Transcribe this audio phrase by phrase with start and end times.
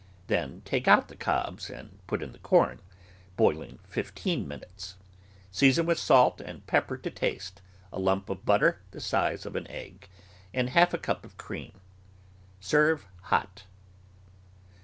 [0.25, 2.79] Then take out the cobs and put in the corn,
[3.37, 4.95] boiling fifteen minutes.
[5.51, 7.61] Season with salt and pepper to taste,
[7.93, 10.07] a lump of butter the size of an eggy
[10.55, 11.73] and half a cup of cream.
[12.59, 13.65] Serve hot.